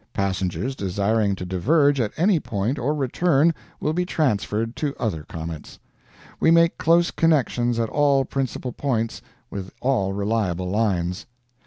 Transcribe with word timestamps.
Passengers 0.13 0.75
desiring 0.75 1.35
to 1.35 1.45
diverge 1.45 1.99
at 2.01 2.11
any 2.17 2.39
point 2.39 2.79
or 2.79 2.95
return 2.95 3.53
will 3.79 3.93
be 3.93 4.03
transferred 4.03 4.75
to 4.77 4.95
other 4.97 5.21
comets. 5.21 5.77
We 6.39 6.49
make 6.49 6.79
close 6.79 7.11
connections 7.11 7.77
at 7.77 7.87
all 7.87 8.25
principal 8.25 8.71
points 8.71 9.21
with 9.51 9.71
all 9.79 10.11
reliable 10.13 10.71
lines. 10.71 11.27